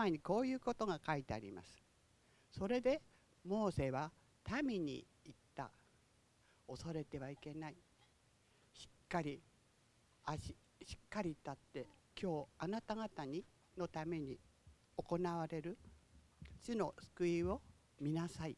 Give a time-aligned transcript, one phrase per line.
[0.00, 1.78] 前にこういうことが書いてあります。
[2.50, 3.02] それで
[3.44, 4.10] モーセは
[4.62, 5.70] 民に言った。
[6.66, 7.76] 恐れてはいけない。
[8.72, 9.42] しっかり
[10.24, 11.86] 足しっかり立って
[12.18, 13.44] 今日あなた方に
[13.76, 14.38] のために
[14.96, 15.76] 行われる。
[16.62, 17.60] 主の救いを
[18.00, 18.56] 見なさい。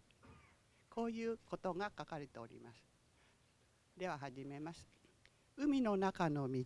[0.88, 2.86] こういうことが書かれております。
[3.96, 4.86] では始めます。
[5.56, 6.64] 海の中の道。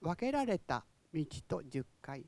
[0.00, 2.24] 分けられた道と10回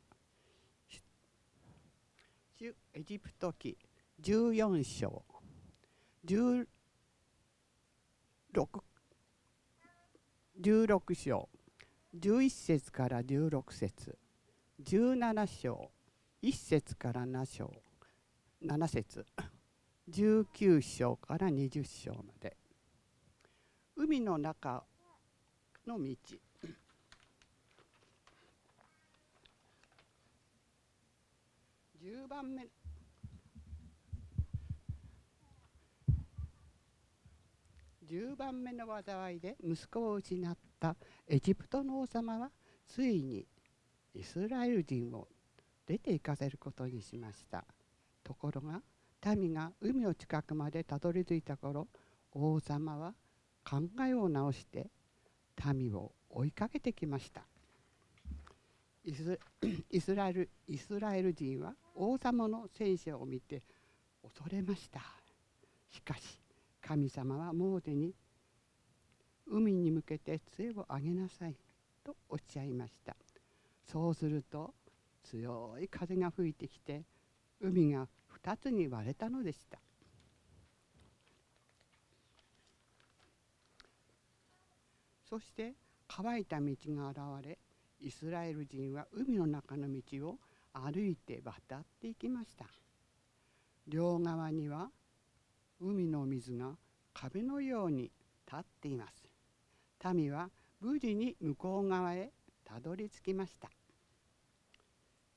[2.61, 3.79] エジプト記
[4.21, 5.23] 14章。
[6.27, 6.67] 16
[10.61, 11.49] 16章。
[12.19, 14.19] 11節から16節。
[14.83, 15.93] 17章。
[16.43, 17.73] 1節から7章。
[18.61, 19.25] 7節。
[20.11, 22.57] 19章から20章まで。
[23.95, 24.85] 海の中
[25.87, 26.17] の道。
[32.09, 32.67] 10番目。
[38.07, 42.51] 10番目の災いで息子を失ったエジプトの王様は
[42.87, 43.45] ついに
[44.15, 45.29] イスラエル人を
[45.87, 47.67] 出て行かせることにしました。
[48.25, 48.81] ところが
[49.37, 51.89] 民が海の近くまでたどり着いた頃
[52.33, 53.13] 王様は
[53.69, 54.87] 考えを直して
[55.75, 57.43] 民を追いかけてきました。
[59.91, 63.63] イスラエルイスラエル人は王様の戦車を見て
[64.23, 65.01] 恐れました。
[65.91, 66.41] しかし
[66.83, 68.15] 神様はモーデに
[69.47, 71.57] 海に向けて杖を上げなさい
[72.05, 73.17] とおっしゃいました。
[73.91, 74.75] そうすると
[75.23, 77.05] 強い風が吹いてきて
[77.63, 78.09] 海が
[78.45, 79.79] 2つに割れたのでした。
[85.25, 85.73] そして
[86.07, 87.59] 乾いた道が現れ
[88.01, 90.39] イスラエル人は海の中の道を
[90.73, 92.67] 歩いて渡っていきました。
[93.87, 94.91] 両側には
[95.81, 96.77] 海の水が
[97.15, 98.11] 壁のように
[98.47, 99.25] 立っています。
[100.15, 100.51] 民は
[100.81, 102.31] 無事に向こう側へ
[102.65, 103.69] たどり着きました。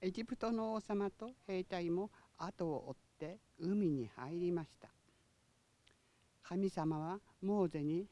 [0.02, 4.90] エジプトの王様と兵隊も後を追って海に入りました。
[6.44, 8.08] 神様はモーゼに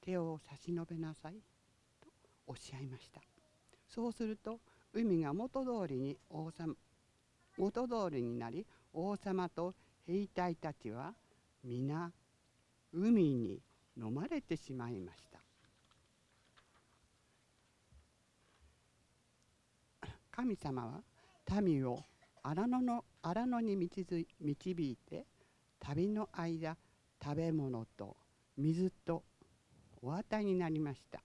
[0.00, 1.34] 手を差し伸べなさい
[2.00, 2.08] と
[2.46, 3.20] おっしゃいました。
[3.96, 4.60] そうすると
[4.92, 6.74] 海が元通りに王様
[7.56, 9.74] 元通りになり王様と
[10.06, 11.14] 兵隊たちは
[11.64, 12.12] 皆
[12.92, 13.58] 海に
[13.96, 15.40] 飲まれてしまいました。
[20.30, 21.02] 神様は
[21.62, 22.04] 民を
[22.42, 24.26] 荒野の荒野に導
[24.90, 25.24] いて
[25.80, 26.76] 旅の間
[27.24, 28.14] 食べ物と
[28.58, 29.24] 水と
[30.02, 31.22] お与えになりました。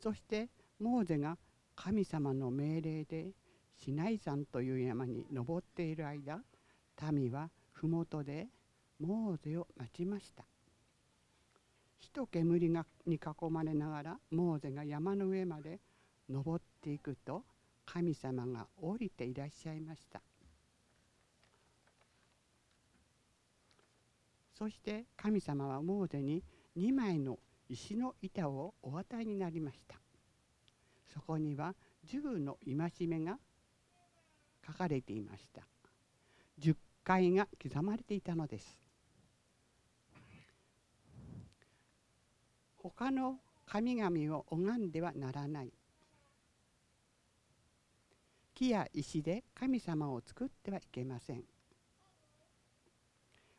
[0.00, 0.48] そして
[0.80, 1.38] モーゼが
[1.80, 3.28] 神様の命令で
[3.76, 6.40] シナイ山という山に登っている間
[7.12, 8.48] 民は麓で
[8.98, 10.44] モーゼを待ちました。
[12.00, 15.78] 火と煙がに囲まれながらモーゼが山の上まで
[16.28, 17.44] 登っていくと
[17.86, 20.20] 神様が降りていらっしゃいました。
[24.52, 26.42] そして神様はモーゼに
[26.76, 27.38] 2枚の
[27.68, 30.00] 石の板をお与えになりました。
[31.12, 31.74] そこには
[32.06, 33.38] 10の戒めが
[34.66, 35.62] 書かれていました。
[36.60, 38.78] 10回が刻まれていたのです。
[42.76, 45.72] 他の神々を拝んではならない。
[48.54, 51.44] 木や石で神様を作ってはいけません。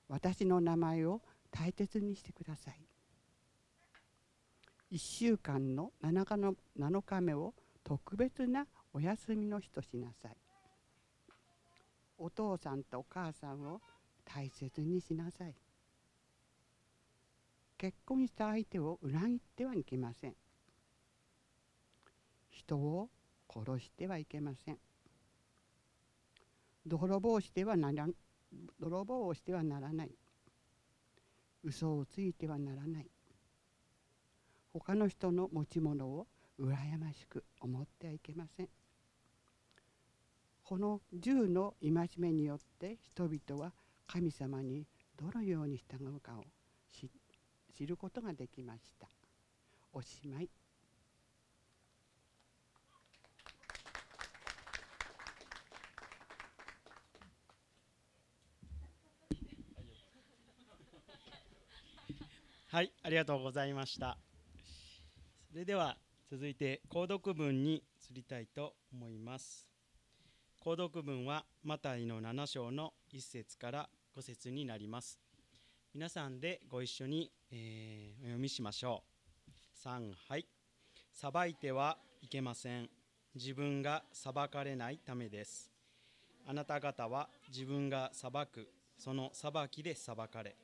[0.08, 1.22] 私の名前を
[1.52, 2.89] 大切にしてください。
[4.92, 10.38] 1週間の7日の7日目を特別なお休みの日としなさい。
[12.18, 13.82] お父さんとお母さんを
[14.26, 15.56] 大切にしなさい。
[17.78, 20.36] 結婚した相手を裏切ってはいけません。
[22.50, 23.10] 人を
[23.48, 24.78] 殺してはいけません。
[26.86, 28.08] 泥棒してはなら
[28.80, 30.12] 泥棒をしてはならない。
[31.64, 33.08] 嘘をついてはならない。
[34.72, 36.28] 他の人の持ち物を
[36.60, 38.70] 羨ましく思ってはいけません。
[40.64, 43.74] この10の戒めによって人々は
[44.06, 44.86] 神様に
[45.18, 46.46] どのように従うかを
[47.76, 49.08] 知ることができました。
[49.94, 50.50] おしまい。
[62.68, 64.29] はいありがとうございました。
[65.52, 65.98] それでは
[66.30, 69.70] 続いて購読文に移りたいと思います
[70.64, 75.18] 購読文はマタイの7章の1節から5節になります。
[75.96, 79.04] 皆さんでご一緒に、えーお読みしましょ
[79.48, 79.88] う。
[79.88, 80.46] 3はい。
[81.14, 82.90] 裁いてはいけません。
[83.34, 85.72] 自分が裁かれないためです。
[86.46, 90.58] あなた方は自分が裁く、その裁きで裁かれ、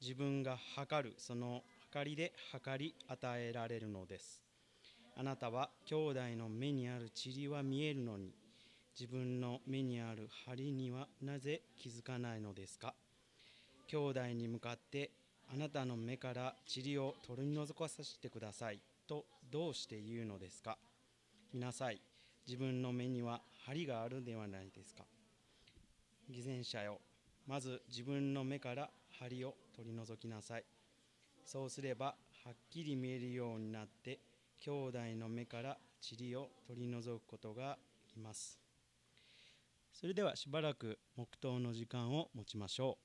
[0.00, 1.62] 自分が測る、その
[2.02, 4.42] りで測り与えられるのです。
[5.16, 8.34] あなたは兄弟の目にある塵は見えるのに、
[8.98, 12.94] 自分の目にある針にはなぜ気づかないのですか？
[13.86, 15.12] 兄弟に向かって
[15.52, 20.78] あなたの目から塵を取り除かさせてくださいとどうして言うのですか？
[21.52, 22.00] 見なさい
[22.46, 25.04] 自分の目には針があるではないですか。
[26.30, 26.98] 偽善者よ
[27.46, 28.90] まず自分の目から
[29.20, 30.64] 針を取り除きなさい。
[31.44, 34.20] そうすればはっきり見えるようになって
[34.60, 35.78] 兄弟の目から
[36.18, 38.58] 塵を取り除くことができます。
[39.92, 43.03] それではしばらく黙祷の時間を持ちましょう。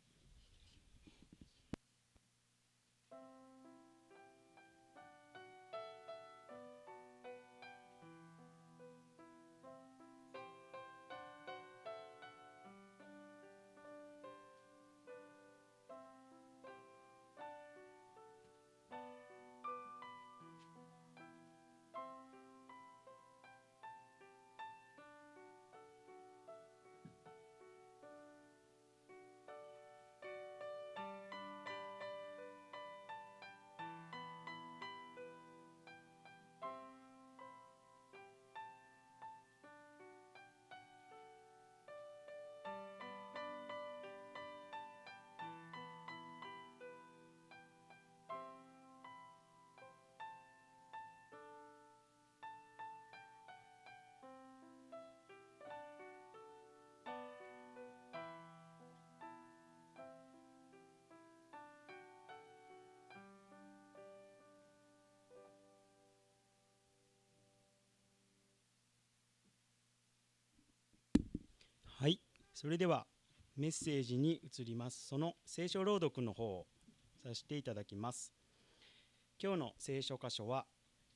[72.62, 73.08] それでは
[73.56, 75.08] メッセージに移ります。
[75.08, 76.68] その聖書朗読の方を
[77.24, 78.34] させていただきます。
[79.42, 80.66] 今日の聖書箇所は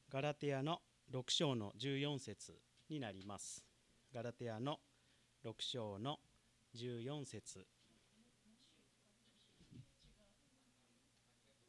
[0.10, 0.80] ガラテヤの
[1.14, 2.54] 6章の14節
[2.90, 3.66] になります。
[4.14, 4.78] ガラテヤの
[5.44, 6.18] 6章の
[6.78, 7.68] 14節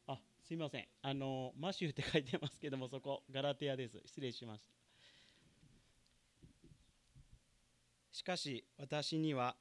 [0.07, 0.85] あ、すいません。
[1.01, 4.01] あのマシューって書いてますけどもそこガラテヤです。
[4.05, 4.69] 失礼しました。
[8.13, 9.57] しかし私には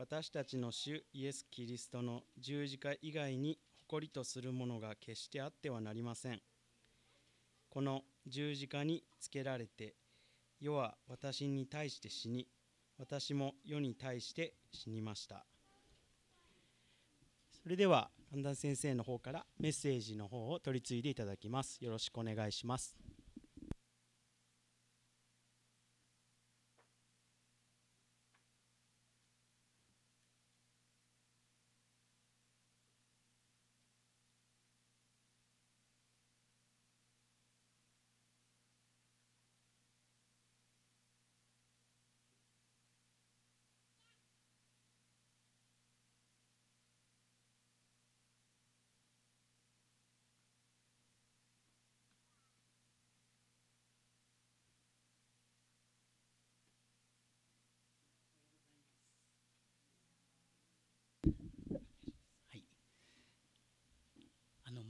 [0.00, 6.40] 私たちの主イエス・キリストの十字架以外に誇りとするものが決してあってはなりません。
[7.68, 9.94] この十字架につけられて
[10.58, 12.48] 世は私に対して死に
[12.98, 15.44] 私も世に対して死にました。
[17.62, 21.78] それでは神田先生の方からメッセージの方を取り継いでいただきます。
[21.84, 22.96] よろしくお願いします。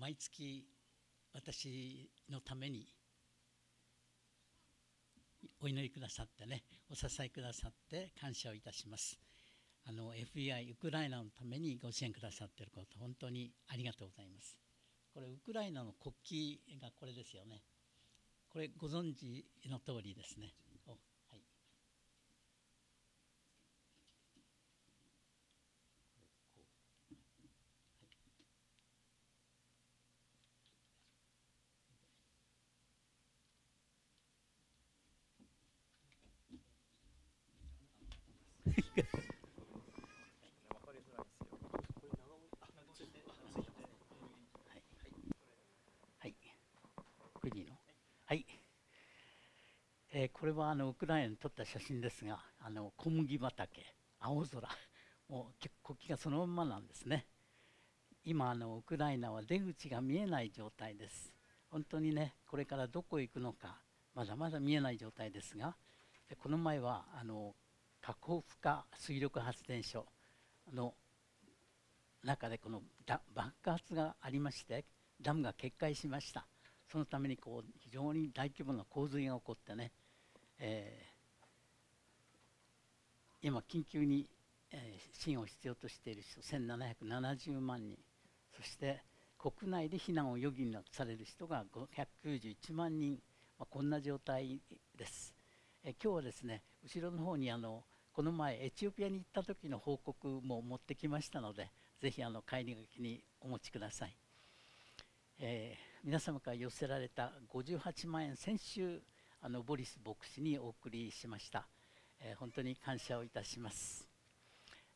[0.01, 0.65] 毎月
[1.35, 2.87] 私のために
[5.61, 9.19] お祈りくださってねお支えくださって感謝をいたします。
[9.85, 14.57] あの FBI ウクライナのためにご支援くださっていること本当にありがとうございます。
[15.13, 16.15] これウクライナの国
[16.79, 17.63] 旗がこれですよね。
[18.49, 20.55] これご存知の通りですね
[20.87, 20.97] おは
[21.37, 21.43] い
[46.19, 46.35] はい。
[47.35, 47.73] これでいいの
[48.27, 48.47] はい。
[50.13, 54.69] えーこれはあのウクライナに撮った写真ですが、あの小麦畑、青空、
[55.29, 57.27] もう結構国旗がそのままなんですね。
[58.25, 61.33] 今あのウクライナは出口が見えない状態です。
[61.71, 63.79] 本当にね、これからどこへ行くのか、
[64.15, 65.77] まだまだ見えない状態ですが、
[66.29, 67.55] でこの前はあの
[68.03, 70.07] カコフカ水力発電所
[70.75, 70.95] の
[72.25, 72.83] 中でこの
[73.35, 74.85] 爆発がありまして
[75.21, 76.47] ダムが決壊しました
[76.91, 79.93] そのためにこう非常に大規模な洪水が起こってね、
[80.61, 84.29] えー、今緊急に、
[84.71, 87.99] えー、支援を必要としている人1770万人
[88.57, 89.03] そして
[89.39, 91.65] 国内で避難を余儀なくされる人が
[92.25, 93.19] 591万人、
[93.59, 94.61] まあ、こんな状態
[94.97, 95.35] です。
[95.83, 101.71] え今日はですね後ろの方にあのこの前エチオピアに行った時の報告も持ってきましたので
[102.03, 104.15] ぜひあの帰りがけにお持ちください、
[105.39, 109.01] えー、皆様から寄せられた58万円先週
[109.43, 111.65] あのボリス牧師にお送りしました、
[112.21, 114.07] えー、本当に感謝をいたします、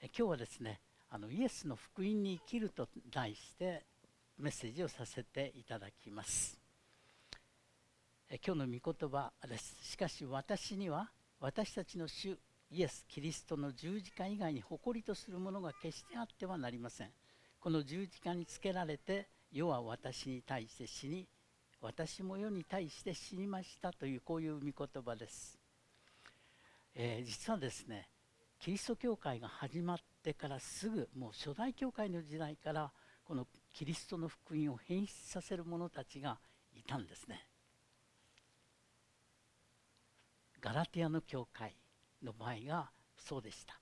[0.02, 3.84] え今日はですねあのイエスの福音に生きると題して
[4.38, 6.58] メッセージをさせていただきます。
[8.28, 9.76] え今日の御言葉です。
[9.82, 11.08] しかし私には
[11.40, 12.36] 私たちの主
[12.70, 17.10] イエス・キリストの十字架以外に誇りとするものが決してあってはなりません。
[17.60, 21.26] この十字架につけられて世は私に対して死に
[21.84, 25.58] 私も世に対して死にましたというこういう御言葉です、
[26.94, 28.08] えー、実はですね
[28.58, 32.90] キリスト教会が始まってからすぐもう初代教会の時代から
[33.22, 36.38] このキリストの福音を変質させる者たちが
[36.74, 37.46] いたんですね。
[40.62, 41.76] ガラティアの教会
[42.22, 42.88] の場合が
[43.18, 43.78] そうでした、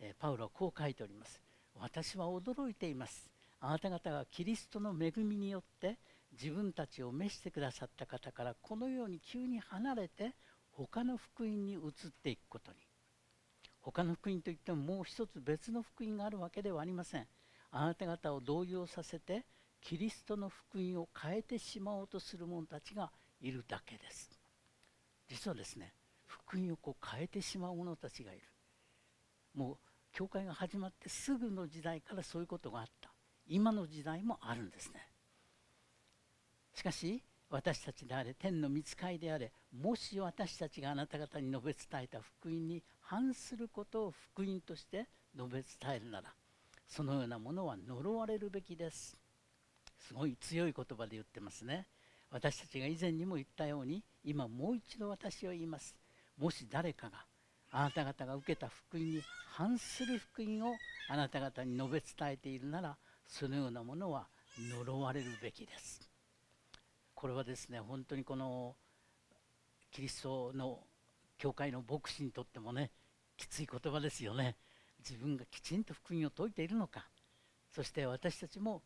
[0.00, 1.42] えー、パウロはこう書いております。
[1.74, 3.28] 私は驚いています。
[3.60, 5.98] あなた方がキリストの恵みによって
[6.40, 10.34] 自分たちを召してくださった方からこのように急に離れて
[10.72, 11.80] 他の福音に移っ
[12.22, 12.78] ていくことに。
[13.80, 17.26] 他の福音といってももう一つ別の福音があるわけではありません。
[17.70, 19.44] あなた方を動揺させて
[19.80, 23.10] キリストの福音を変えてしまおうとする者たちが
[23.40, 24.30] いるだけです。
[25.28, 25.92] 実はですね
[26.26, 28.42] 福音をこう変えてしまう者たちがいる。
[29.54, 29.76] もう
[30.12, 33.12] 教会が始まってすぐの時代からそういうことがあった。
[33.46, 35.06] 今の時代もあるんですね。
[36.74, 46.34] しかし私たちであれ天の見つかりであれもし私たちがあなた方に述べ伝えた福音に反することを福音として述べ伝えるなら
[46.86, 49.16] そのようなものは呪われるべきです。
[49.98, 51.86] すごい強い言葉で言ってますね。
[52.30, 55.96] 私たちが以前にも言ったように今もう一度私は言います。
[56.38, 57.24] もし誰かが
[57.70, 60.74] あなた方が受けた福音に反する福音を
[61.08, 64.26] あなた方に述べ伝えているならそのようなものは
[64.58, 66.13] 呪われるべきです。
[67.14, 68.76] これはですね本当にこの
[69.90, 70.80] キリストの
[71.38, 72.90] 教会の牧師にとってもね
[73.36, 74.56] きつい言葉ですよね
[74.98, 77.06] 自分がきちんと福音を説いているのか
[77.74, 78.82] そして私たちも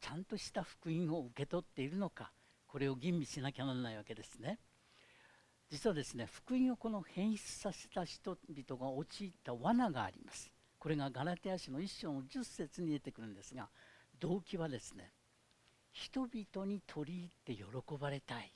[0.00, 2.30] ちゃんとした福音を受け取っているのか
[2.66, 4.58] これを吟味しなきゃならないわけですね。
[5.70, 13.68] 実はですね福音をこの変質させた人々が陥った罠がありますこれがガラテヤ書の一章の10節に出てくるんですが
[14.20, 15.10] 動機はですね
[15.94, 18.52] 人々に取り入って喜ばれたい。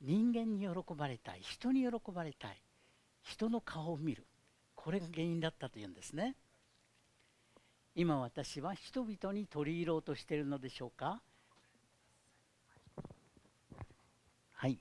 [0.00, 1.40] 人間に喜ばれたい。
[1.42, 2.62] 人に喜ばれたい。
[3.22, 4.24] 人の顔を見る。
[4.74, 6.36] これが原因だったというんですね。
[7.94, 11.20] 今私は人々に取り入ろうとしているのでしょうか？
[14.52, 14.78] はい。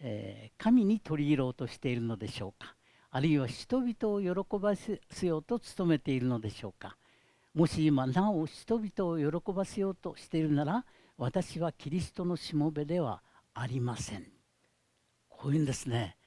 [0.00, 2.76] えー、神に取り入ろうとしているのでしょうか？
[3.10, 6.96] あるいは人々を喜ばせようと努めているのでしょうか？
[7.56, 10.84] もし今なお人々を喜ばせようとしているなら
[11.16, 13.22] 私はキリストのしもべでは
[13.54, 14.26] ありません。
[15.30, 16.18] こういうんですね。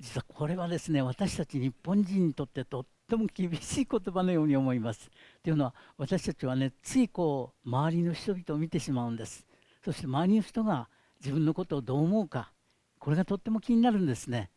[0.00, 5.12] 実はこれはですね私たち日本人にとってとっても厳しい言葉のように思います。
[5.44, 9.46] というのは私たちはねついこう周りの人々を見てしまうんです。
[9.84, 10.88] そして周りの人が
[11.20, 12.50] 自分のことをどう思うか
[12.98, 14.50] これがとっても気になるんですね。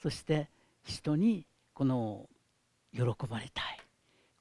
[0.00, 0.48] そして
[0.84, 2.28] 人にこの
[2.94, 3.73] 喜ばれたい。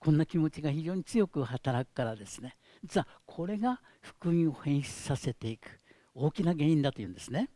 [0.04, 2.58] こんな気持ちが非常に強く働くからですね。
[2.84, 5.80] 実はこれが福音を変質させていく
[6.14, 7.50] 大きな原因だというんですね。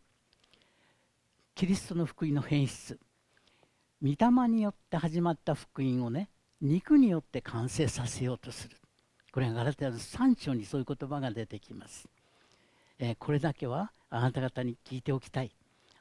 [1.55, 2.97] キリストの福音の変質
[4.01, 6.29] 御霊によって始まった福音をね
[6.61, 8.77] 肉によって完成させようとする。
[9.33, 12.07] これがガラテヤの3章にそういう言葉が出てきます、
[12.97, 15.51] えー、これだけはあなた方に聞いておきたい。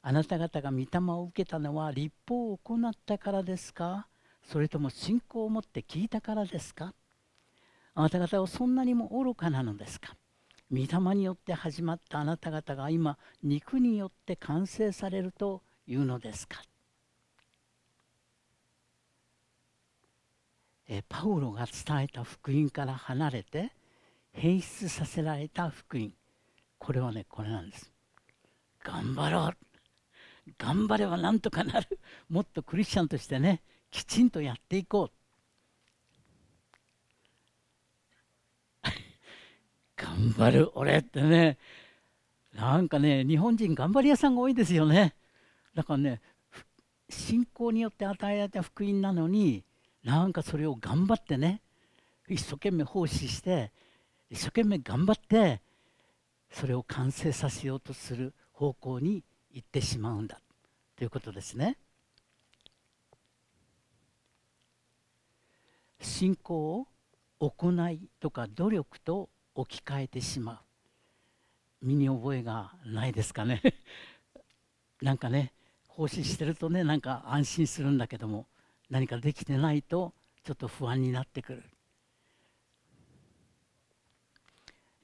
[0.01, 4.07] あなた方が御霊を受けたのは立法を行ったからですか？
[4.47, 6.95] それとも信仰を持って聞いたからですか？
[7.95, 10.17] あなた方はそんなにも愚かなのですか？
[10.71, 16.63] 御霊によって始まったあなた方が今肉によって完成されるというのですか？
[20.89, 23.73] えパウロが伝えた福音から離れて
[24.33, 26.13] 変質させられた福音。
[26.79, 27.91] これはねこれなんです。
[28.85, 29.57] 頑張ろう。
[30.59, 31.99] 頑張ればなんとかなる。
[32.29, 33.63] もっとクリスチャンとしてね
[33.97, 35.11] きちんとやっていこう。
[39.97, 41.57] 頑張る俺ってね。
[42.53, 45.17] なんかね日本人頑張り屋さんが多いですよね。
[45.73, 46.21] だからね
[47.09, 49.65] 信仰によって与えられた福音なのに
[50.05, 51.63] なんかそれを頑張ってね
[52.29, 53.73] 一生懸命奉仕して
[54.29, 55.63] 一生懸命頑張って
[56.51, 60.43] それを完成させようとする方向に行ってしまうんだ。
[60.97, 61.79] ということですね。
[66.01, 66.87] 信仰を
[67.39, 70.63] 行いとか努力と置き換えてしま
[71.83, 71.87] う。
[71.87, 73.63] 身に覚えがないですかね。
[75.03, 75.53] なんかね
[75.89, 78.47] 奉仕してるとねなんか安心するんだけども
[78.89, 81.65] 何かできてないとちょっと不安になってくる。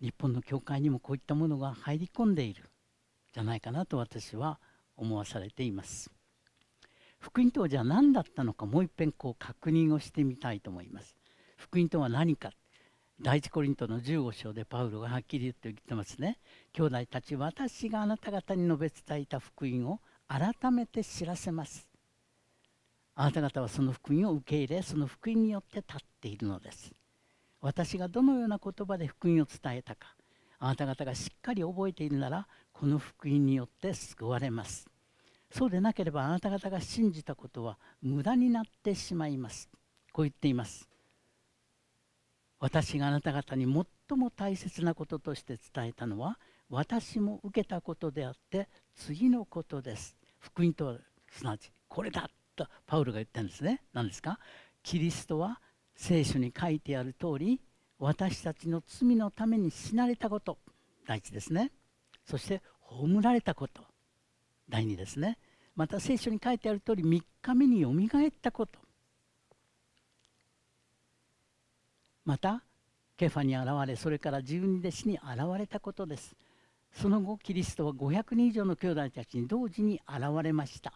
[0.01, 2.69] 日本の教会にもこういったものが入り込んでいる
[3.33, 4.59] じゃないかなと私は
[4.97, 6.11] 思わされています。
[7.23, 11.17] 福音とはじゃあ何だったのかもう一遍こう確認をしてみたいと思います。
[11.57, 12.51] 福音とは何か。
[13.21, 16.41] 第一コリントの15章でパウロがはっきり言って言ってますね。
[16.73, 21.89] 兄弟たち私があなた方に述べ伝えた福音を改めて知らせます。
[23.15, 26.91] あなた方はその福音を受け入れその福音によって立っているのです。
[27.61, 30.17] 私がどのような言葉で福音を伝えたか。
[30.59, 34.92] あなた方がしっかり覚えているならこの福音によって救われます。
[35.53, 39.69] そうでなければあなた方が信じたことは無駄になってしまいます。
[40.13, 40.89] こう言っています。
[42.59, 46.39] 私があなた方に最も大切なこととして伝えたのは
[46.71, 50.17] 私も受けたことであって次のことです。
[50.39, 50.97] 福音とは
[51.31, 53.83] すなわちこれだとパウロが言ってるんですね。
[53.93, 54.39] 何ですか？
[54.83, 55.61] キリストは
[55.95, 57.61] 聖書に書いてある通り
[57.99, 60.59] 私たちの罪のために死なれたこと。
[61.07, 61.73] 第一ですね。
[62.25, 63.83] そして葬られたこと。
[64.69, 65.39] 第二ですね。
[65.75, 68.79] また聖書に書いてある通り3日目によみがえったこと。
[72.25, 72.63] また
[73.17, 75.23] ケファに現れそれから十二弟子に現
[75.59, 76.35] れたことです。
[76.93, 80.93] その後キリストは500人以上の兄弟たちに同時に現れました。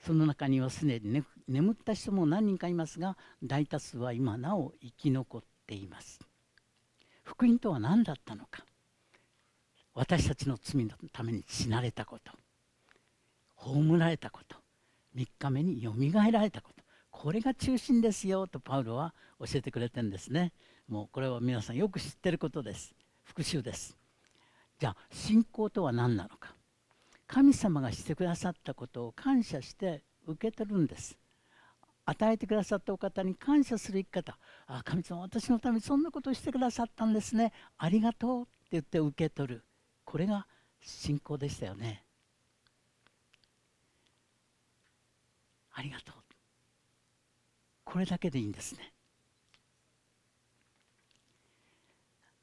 [0.00, 6.20] その中にはすでに眠った人も何人かいますが大多数は今なお生き残っています。
[7.22, 8.64] 福音とは何だったのか。
[9.94, 12.32] 私たちの罪のために死なれたこと。
[13.64, 14.56] 葬られたこと
[15.16, 20.52] 3日目によみがえられたことこれが中心ですよとパウロは教えてくれてるんですね。
[20.88, 22.96] もうこれは皆さんよく知ってることです。
[23.22, 23.96] 復習です。
[24.80, 26.56] じゃあ信仰とは何なのか。
[27.28, 31.16] 神様がしてくださったことを感謝して受け取るんです。
[32.04, 34.36] 与えてくださったお方に感謝する生き方。
[34.66, 37.52] あ神様私のためにそんなことをしてくださったんですね。
[37.78, 39.64] ありがとうって言って受け取る。
[40.04, 40.46] これが
[40.80, 42.04] 信仰でしたよね。
[45.82, 46.14] ありがとう。
[47.84, 48.92] これだけでいいんですね。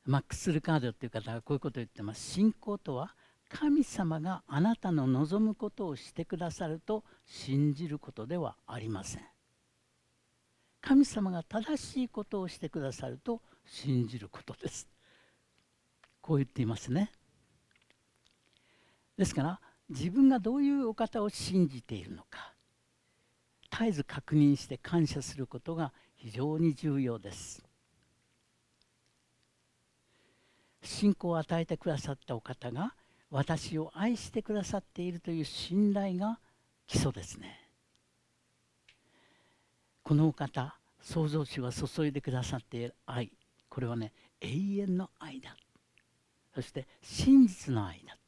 [0.06, 2.32] マックス・ルカードっていう方がこういうことを言ってます。
[2.32, 3.16] 信仰とは
[3.48, 9.24] 神様があなたの望むことをしてくださると信じることではありません。
[10.82, 14.90] 神様が正しいことをしてくださると信じることです。
[16.22, 17.14] こう言っていますね。
[19.18, 22.49] ですから自分がどういうお方を信じているのか。
[23.88, 27.64] えず確認して感謝することが非常に重要です。
[30.82, 32.94] 信仰を与えてくださったお方が
[33.32, 36.40] 私を愛してくださっているという信頼が
[36.88, 37.70] 基礎ですね。
[40.04, 43.32] このお方創造主が注いでくださっている愛。
[43.70, 44.12] これはね
[44.42, 44.48] 永
[44.80, 45.56] 遠の愛だ。
[46.56, 48.19] そして真実の愛だ。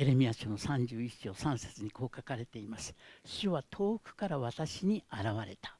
[0.00, 2.94] エレミア書の31章3節にこう書かれています。
[3.24, 5.76] 主は遠くから私に現れた。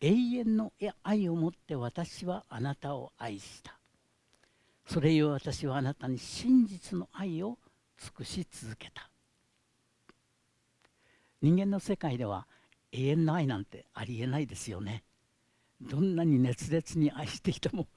[0.00, 3.78] 永遠の愛をもって私はあなたを愛した。
[4.86, 7.58] それゆえ私はあなたに真実の愛を
[7.98, 9.10] 尽くし続けた。
[11.42, 12.46] 人間の世界では
[12.92, 15.04] 永遠の愛なんてありえないですよね。
[15.82, 17.88] どんなに熱烈に愛してきても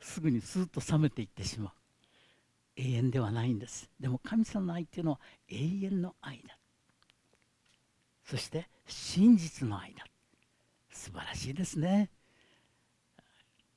[0.00, 1.79] すぐにスーッと冷めていってしまう。
[2.80, 3.90] 永遠ではないんです。
[4.00, 6.56] でも神様の愛っていうのは永遠の愛だ。
[8.24, 10.06] そして真実の愛だ。
[10.90, 12.10] 素晴らしいですね。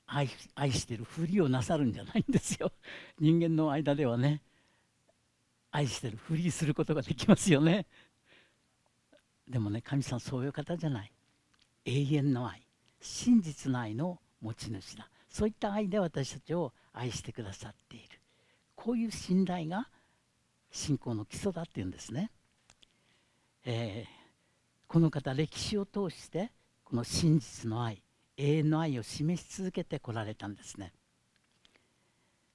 [0.06, 2.72] 愛愛してるふりをなさるんじゃないんですよ。
[3.20, 4.42] 人間の間ではね。
[5.72, 7.88] 愛してるふりすることができますよね。
[9.50, 11.12] でもね神様そういう方じゃない。
[11.86, 12.66] 永遠の愛。
[13.02, 15.10] 真実の愛の持ち主だ。
[15.28, 18.23] そういった愛で私たちを愛してくださっている。
[18.84, 19.88] こういう信頼が
[20.70, 22.32] 信仰の基礎だっていうんですね
[23.64, 24.24] えー
[24.90, 26.52] この方歴史を通して
[26.84, 28.04] この真実の愛
[28.36, 30.92] 永遠の愛を示し続けてこられたんですね。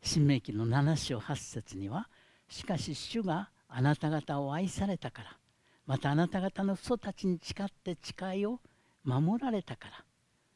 [0.03, 2.11] 新明記の7章8節には
[2.47, 5.39] 「しかし主があなた方を愛されたから
[5.87, 8.61] またあなた方の父たちに誓って誓いを
[9.03, 10.05] 守られたから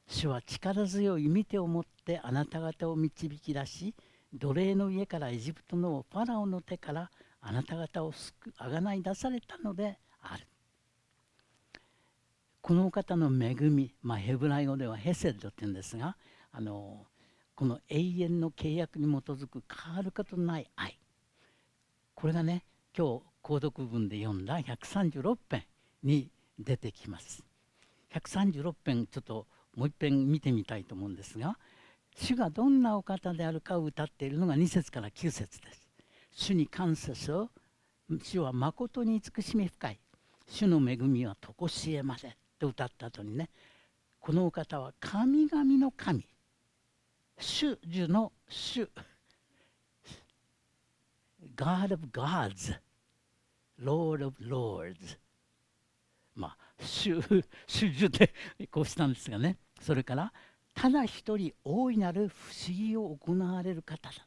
[0.07, 3.95] 主は力強い見てを持ってあなた方を導き出し
[4.33, 10.47] 奴隷の家からエジプトのファラオの手からあなた方を救あがない出されたのである。
[12.62, 16.16] このお方の恵み、まあ、ヘブライ語ではヘセッドって言うんですが
[16.53, 17.07] あの
[17.57, 20.97] この永遠の契約に基づく変わることのない愛
[22.14, 22.64] これがね
[22.97, 25.64] 今日購読文で読んだ136編
[26.05, 27.42] に出てきます
[28.14, 31.59] 136編ちょっともう一遍見てみたいと思うんですが
[32.14, 35.88] 主がどんなお方であるかを歌っているのが2節から9節です。
[36.33, 37.51] 主に感謝しよ
[38.11, 40.01] 主は誠に慈しみ深い。
[40.46, 42.37] 主の恵みは常しえまで。
[42.59, 43.51] と歌った後にね。
[44.20, 46.27] このお方は神々の神。
[47.38, 48.88] 主樹の主。
[51.57, 52.79] God of gods.
[53.81, 55.18] Lord of lords.
[56.35, 57.20] まあ主
[57.66, 58.33] 主樹で
[58.70, 59.57] こうしたんですがね。
[59.81, 60.33] それから
[60.75, 64.27] ただ一人大いなる不思議を行われる方だ。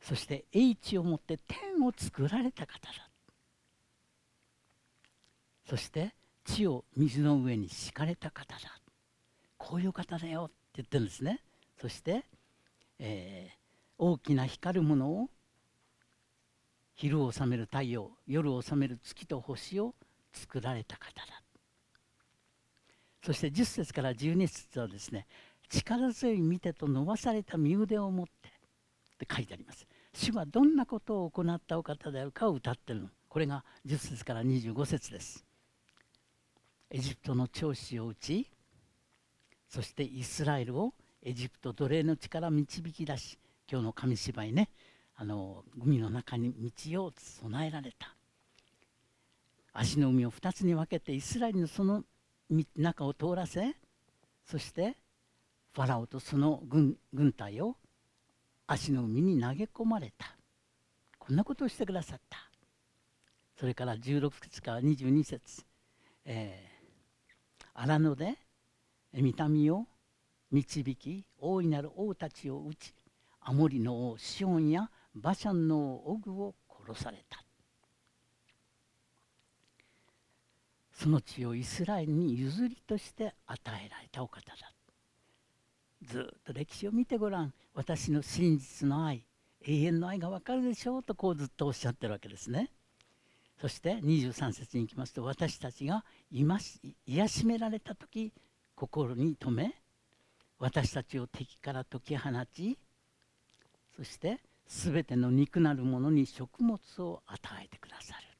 [0.00, 3.08] そして英知をもって天を作られた方だ。
[5.68, 6.12] そして
[6.44, 8.60] 地を水の上に敷かれた方だ。
[9.58, 11.40] こういう方だよって言ってるんですね。
[11.80, 12.24] そして、
[12.98, 13.54] えー、
[13.98, 15.30] 大きな光るものを
[16.94, 19.94] 昼を治める太陽夜を治める月と星を
[20.32, 21.41] 作られた方だ。
[23.24, 25.26] そして10節から12節はですね
[25.68, 28.32] 力強い見てと伸ばされた身腕を持って
[29.24, 29.86] って書いてあります。
[30.14, 33.08] 主はどんなことを行ったお方であるかを歌ってるの。
[33.28, 35.44] これが10節から25節です。
[36.90, 38.50] エジプトの長子を打ち
[39.66, 43.38] そしてイスラエルをエジプト奴隷の地から導き出し
[43.70, 44.68] 今日の紙芝居ね
[45.16, 48.14] あの海の中に道を備えられた。
[49.72, 52.04] 足の海を2つに分けてイスラエルのその
[52.76, 53.74] 中を通らせ
[54.44, 54.96] そして
[55.74, 57.76] ファラオとその軍軍隊を
[58.66, 60.36] 足の海に投げ込まれた。
[61.18, 62.38] こんなことをしてくださった。
[63.58, 65.64] それから16節から22節、
[66.24, 66.68] え
[67.74, 68.36] 荒野で
[69.12, 69.86] 見た目を
[70.50, 72.94] 導き大いなる王たちを討ち
[73.40, 76.54] アモリの王シオンやバシャンの王オグを
[76.86, 77.41] 殺された。
[81.02, 84.56] その地をイスラエルに譲りとして与えられたお方だ。
[86.02, 87.52] ずっと歴史を見てごらん。
[87.74, 89.24] 私の真実の愛
[89.66, 92.70] 永遠の愛がわかるでしょうとこうずっとおっしゃってるわけですね。
[93.60, 98.32] そして23節に行きますと私たちが癒しめられた時
[98.76, 99.74] 心に留め
[100.60, 102.78] 私たちを敵から解き放ち
[103.96, 104.38] そして
[104.68, 108.31] 全ての肉なるものに食物を与えてくださる。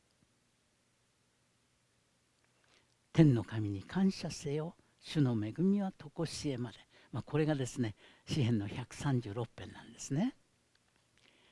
[3.13, 4.75] 天の神に感謝せよ。
[5.01, 6.79] 主の恵みは常しえまで、
[7.13, 7.95] まあ、これがですね
[8.27, 10.35] 詩篇の136編なんですね。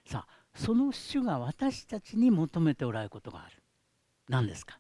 [0.07, 3.62] さあその主が私たちに求めておられることがある。
[4.29, 4.79] 何ですか？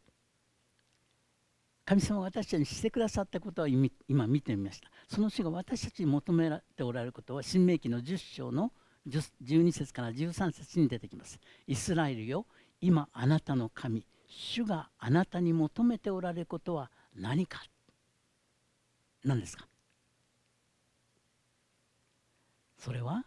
[1.84, 4.90] 神様が私たちにしてくださったことは今見てみました。
[5.08, 8.72] その主が私たちに求めておられることは新明記の10章の
[9.08, 11.40] 12節から13節に出てきます。
[11.66, 12.46] イスラエルよ
[12.80, 17.62] 今あなたの神主があなたに求めておられることは何か？
[19.24, 19.66] 何ですか？
[22.78, 23.26] それは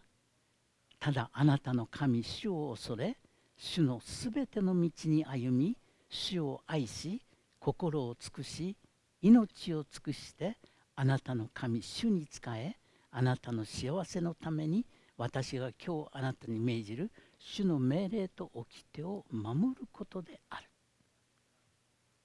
[0.98, 3.16] ただあなたの神主を恐れ
[3.56, 5.76] 主のすべての道に歩み
[6.08, 7.22] 主を愛し
[7.60, 8.76] 心を尽くし
[9.22, 10.56] 命を尽くして
[10.96, 12.76] あなたの神主に仕え
[13.10, 14.86] あなたの幸せのために
[15.16, 20.64] 私が今日あなたに命じる主の命令と掟を守ることである。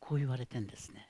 [0.10, 1.08] こう言われてんですね。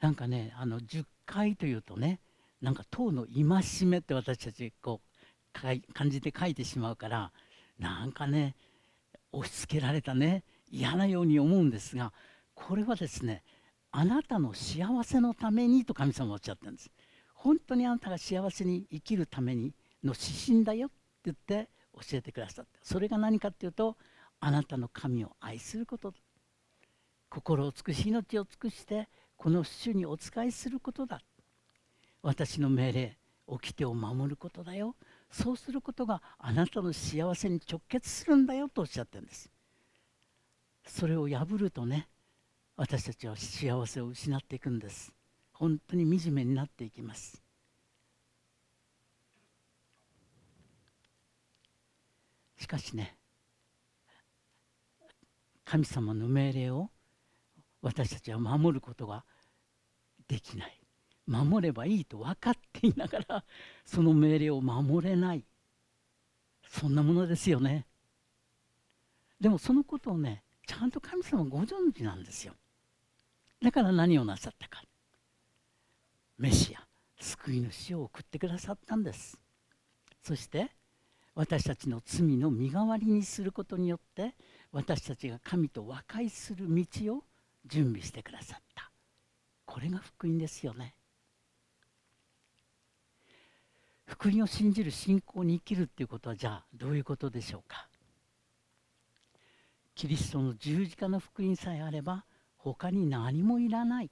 [0.00, 2.18] なんかねあの10回というとね
[2.60, 5.00] なんか党の戒めって私たちこ
[5.54, 7.30] う感じて書いてしまうから
[7.78, 8.56] なんかね
[9.30, 12.12] 押し付けられたね嫌なように思うんですが
[12.54, 13.44] これはですね
[13.92, 16.90] あなたの幸せのためにと神様はおっしゃってるんです。
[17.34, 22.70] 本当にあなたが幸せに生きるためにの指針だよって言って教えてくださった。
[22.82, 23.96] それが何かっていうと
[24.40, 26.14] あなたの神を愛すること。
[27.28, 31.20] 心を尽くし命を尽くしてこの主にお仕えすることだ。
[32.22, 34.96] 私の命令掟を守ることだよ。
[35.30, 39.50] そうすることがあなたの幸せに直結するんだよとおっしゃってるんです。
[40.86, 42.08] それを破るとね
[42.76, 45.12] 私たちは幸せを失っていくんです。
[45.52, 47.42] 本当に惨めになっていきます。
[52.58, 53.15] しかしね
[55.66, 56.88] 神様の命令を
[57.82, 59.24] 私たちは守ることが
[60.28, 60.80] できない。
[61.26, 63.44] 守ればいいと分かっていながら
[63.84, 65.44] その命令を守れない。
[66.68, 67.84] そんなものですよね。
[69.40, 72.54] でもそのことをねちゃんと神様ご存知なんですよ。
[73.60, 74.82] だから何をなさったか。
[76.38, 76.86] メシア
[77.18, 79.40] 救い主を送ってくださったんです。
[80.22, 80.70] そして
[81.34, 84.34] 私たちの罪の身代わりにすることによって
[84.76, 86.84] 私たちが神と和解する道
[87.14, 87.24] を
[87.64, 88.90] 準備してくださった。
[89.64, 90.94] これが福音ですよね。
[94.04, 97.88] 福音を信じる信仰に生きるっていうことはじゃあどういうことでしょうか。
[99.94, 102.26] キリストの十字架の福音さえあれば
[102.58, 104.10] 他に何もいらない。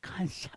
[0.00, 0.50] 感謝。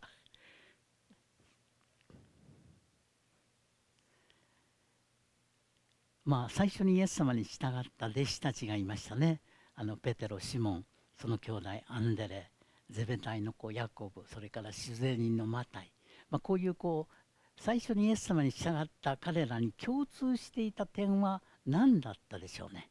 [6.23, 9.41] まあ最初にイエス様に従った弟子たちがいましたね。
[9.75, 10.85] あのペテロシモン
[11.19, 12.51] その兄弟アンデレ
[12.89, 15.91] ゼベタイの子ヤコブそれから酒税人のマタイ、
[16.29, 17.13] まあ、こういうこう
[17.59, 22.89] 最初にイエス様に従った彼らに共通していた点は何だったでしょうね。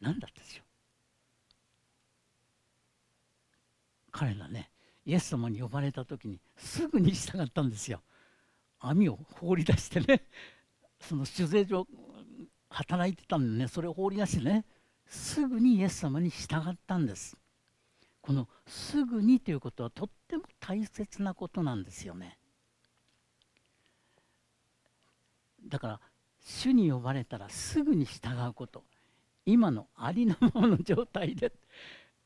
[0.00, 0.66] 何だったでしょう。
[4.12, 4.70] 彼らね
[5.06, 8.02] イエス様に呼ばれた時にすぐに従ったんですよ。
[8.80, 10.24] 網を放り出してね
[11.00, 11.86] その酒税所
[12.68, 14.64] 働いてたんでねそれを放り出してね
[15.06, 17.36] すぐにイエス様に従ったんです。
[18.20, 22.36] この「すぐに」ということはとっても大切なことなんですよね。
[25.64, 26.00] だから
[26.40, 28.84] 主に呼ばれたらすぐに従うこと。
[29.44, 31.52] 今のありのままの状態で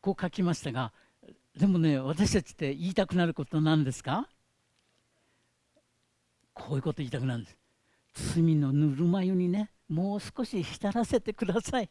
[0.01, 0.95] こう書きましたが
[1.61, 4.27] でもね私たちって言いたくなることなんですか？
[6.55, 8.35] こういうこと言いたくなるんです。
[8.35, 11.91] 罪のぬるま湯にねもう少し浸らせてください。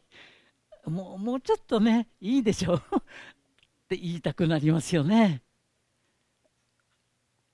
[0.85, 2.73] もうもうちょっとねいいでしょ？
[2.73, 2.81] うっ
[3.87, 5.43] て言いたくなりますよね。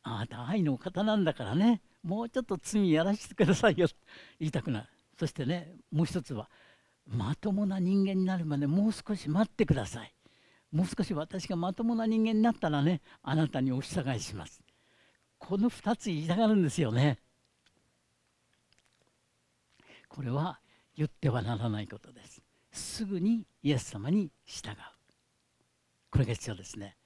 [0.04, 1.82] あなた愛のお方なんだからね。
[2.01, 3.88] もうちょっと罪やらせてくださいよ。
[4.39, 4.88] 言いたくなる。
[5.19, 6.49] そしてねもう一つは
[7.06, 10.14] まともな人間になるまでもう少し待ってください。
[10.76, 14.62] もう少し私がまともな人間になったらねあなたにお従いします。
[15.38, 17.20] この2つ言いたがるんですよね。
[20.10, 20.60] これは
[20.98, 22.42] 言ってはならないことです。
[22.74, 24.76] すぐにイエス様に従う。
[26.12, 26.98] これが必要ですね。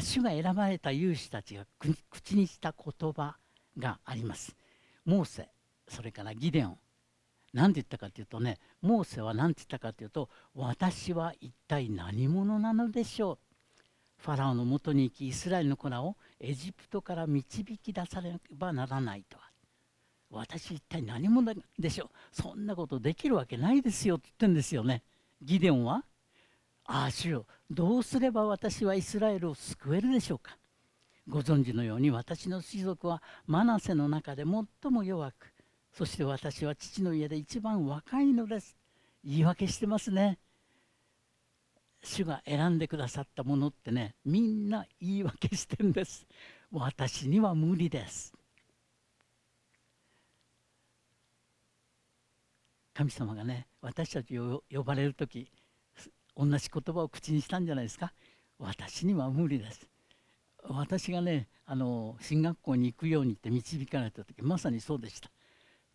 [0.00, 1.66] 主が選ばれた勇士たちが
[2.08, 3.36] 口にした言葉
[3.76, 4.54] があります。
[5.04, 5.48] モーセ
[5.88, 6.78] それからギデオン
[7.52, 13.38] 何て言ったかというとねモーセは何て言ったかというと私は一体何者なのでしょう。
[14.18, 19.50] ファラオのもとに行きイスラエルの子らをエジプトから導き出さればならないとは。
[20.30, 22.08] 私一体何者でしょう。
[22.30, 25.02] そんなことできるわけないですよって言ってるんですよね。
[25.42, 26.04] ギデオンは
[26.84, 30.56] ああ主よどうすれば私はイスラエルを救えるでしょうか。
[31.28, 35.52] ご存知のように私の士族はマナセの中で最も弱く
[35.92, 38.76] そして私は父の家で一番若いのです。
[39.24, 40.38] 言い訳してますね。
[42.02, 46.26] 主が選んでくださったものってねみんな言い訳してるんです。
[46.72, 48.32] 私には無理です。
[52.94, 55.50] 神様がね私たちを呼ばれる時
[56.36, 58.12] 同じ言葉を口にしたんじゃないですか。
[58.58, 59.86] 私には無理です。
[60.64, 65.30] 私がねあの進学校に行くようにって導かれた時まさにそうでした。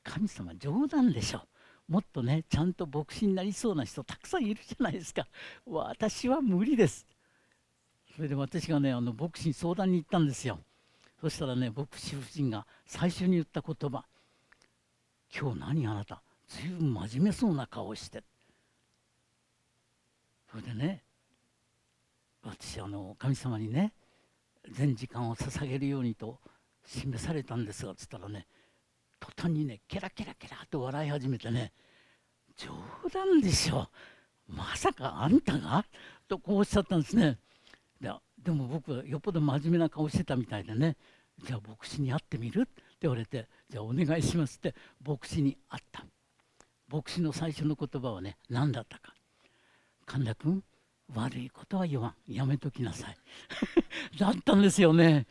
[0.08, 1.42] 神様冗談でしょ。
[1.90, 5.28] もっとねちゃんと牧師になりそうな人たくさんいるじゃないですか。
[5.66, 7.06] 私は無理です。
[8.16, 10.60] それで私がねあの牧師に相談に行ったんですよ。
[11.20, 14.06] そしたらね牧師夫人が最初に言った言葉
[15.36, 18.24] 「今日何あなたずいぶん真面目そうな顔して」
[20.50, 21.04] それでね
[22.44, 23.94] 私あの神様にね
[24.72, 26.40] 全時間を捧げるようにと
[26.86, 28.48] 示されたんですがつったらね
[29.20, 31.72] 途端にねケラケラケラと笑い始めてね
[32.56, 32.72] 冗
[33.14, 33.88] 談でしょ。
[34.48, 35.86] まさかあんたが？
[36.28, 37.38] とこうおっしゃったんですね。
[38.00, 40.96] ででも僕はよっぽど真面目な顔してたみたいでね
[41.44, 42.62] じゃあ牧師に会ってみる？
[42.62, 42.70] って
[43.02, 44.74] 言われてじゃあお願いしますって
[45.06, 46.06] 牧師に会った。
[46.90, 49.14] 牧師の最初の言葉はね何だったか。
[50.06, 50.64] 神田君
[51.14, 52.34] 悪いことは言わん。
[52.34, 53.18] やめときなさい。
[54.18, 55.28] だったんですよね。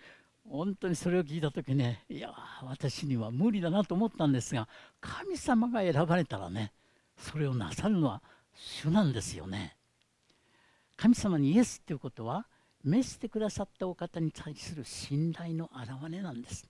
[0.48, 2.30] 本当にそれを聞いた時ねいや
[2.62, 4.68] 私には無理だなと思ったんですが
[5.00, 6.72] 神様が選ばれたらね
[7.16, 8.22] それをなさるのは
[8.54, 9.76] 主なんですよね。
[10.96, 12.46] 神様にイエスっていうことは
[12.84, 16.66] 召してくださったお方に対する信頼の表れなんです。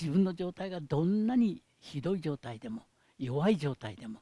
[0.00, 2.82] 自分の状態がどんなにひどい状態でも
[3.18, 4.20] 弱い状態でも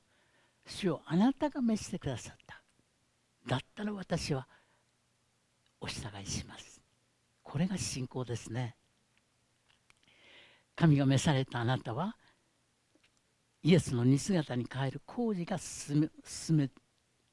[0.67, 2.61] 主をあなたが召してくださった。
[3.47, 4.47] だったら私は
[5.81, 6.76] お従いします。
[7.47, 8.75] これが信仰ですね。
[10.75, 12.17] 神が召されたあなたは
[13.63, 16.71] イエスの似姿に変える工事が進め進め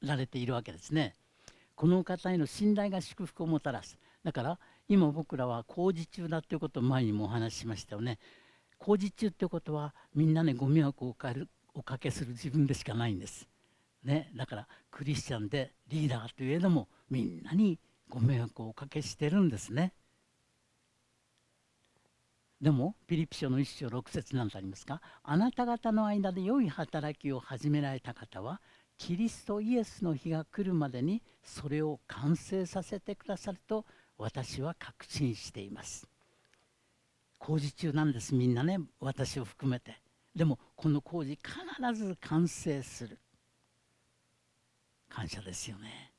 [0.00, 1.14] られているわけですね。
[1.74, 3.98] この方への信頼が祝福をもたらす。
[4.22, 8.18] だから今僕らは工事中だということを前にもお話ししましたよね。
[8.78, 13.48] 工事中ってことはみんなねご迷惑をおかるおかけする自分でしかないんです、
[14.04, 19.92] ね、だからクリスチャンでリーダーといえどもみんなにご迷惑をおかけしてるんですね。
[22.64, 25.02] でもピリピ書の一章六節なんてありますか？
[25.22, 28.58] あなた方の間で良い働きを始められた方は
[28.96, 33.84] キリストイエスの日が来るまでにそれを完成させてくださると
[34.16, 36.08] 私は確信しています。
[37.38, 38.78] 工事中なんですみんなね。
[38.98, 40.00] 私を含めて。
[40.34, 43.18] でもこの工事必ず完成する。
[45.10, 46.12] 感謝ですよね。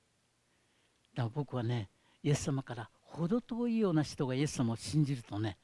[1.16, 1.90] だから僕はね
[2.22, 5.58] イエス様から程遠いような人がイエス様を信じるとね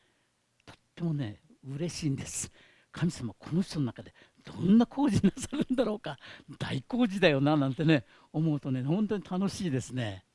[1.02, 2.52] もね嬉しいんです。
[2.92, 6.18] 神様この人の中でどんな工事なさるんだろうか。
[6.60, 10.26] 大工事だよななんてね思うとね本当に楽しいですね。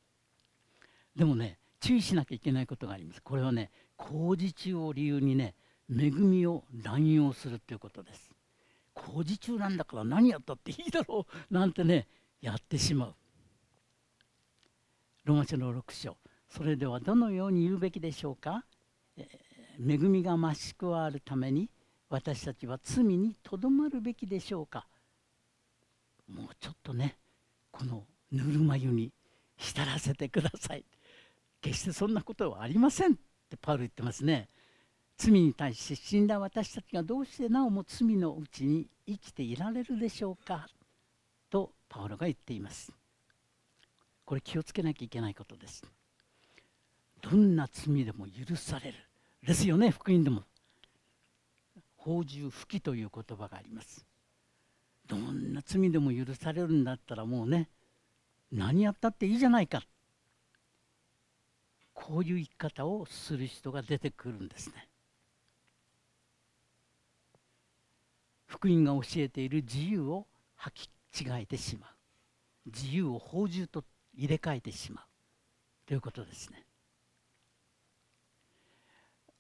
[1.15, 3.23] でもね注意しなきゃいけないことがあります。
[3.23, 5.55] これはね工事中を理由にね
[5.91, 8.31] 恵みを乱用するということです。
[8.95, 12.07] 工事中なんだから何やったっていいだろうなんてね
[12.41, 13.15] やってしまう。
[15.25, 16.17] ローマ書の6章。
[16.49, 18.65] それではどのように言うべきでしょうか、
[19.79, 21.69] 恵みが増し加わるために
[22.09, 24.87] 私たちは罪にとどまるべきでしょうか。
[26.29, 27.17] もうちょっとね
[27.71, 29.13] このぬるま湯に
[29.57, 30.85] 浸らせてください。
[31.61, 33.17] 決してそんなことはありませんっ
[33.51, 34.49] てパウル言ってますね。
[35.19, 40.69] 罪に対して死んだ私たちがどうしてなおも罪のうちに生きていられるでしょうか。
[41.49, 42.93] とパウロが言っています。
[44.25, 45.83] これ気をつけなきゃいけないことです。
[47.23, 48.99] どんな罪でも許される。
[49.43, 50.45] ですよね福音でも。
[51.97, 54.07] 法獣不義という言葉があります。
[55.07, 57.69] どんな罪でも許されるんだったらもうね
[58.53, 59.83] 何やったっていいじゃないか。
[61.95, 64.89] こういう生き方をする人が出てくるんですね。
[68.47, 70.27] 福音が教えている自由を
[70.61, 71.91] 履き違えてしまう。
[72.67, 75.05] 自由を法獣と入れ替えてしまう。
[75.87, 76.66] ということですね。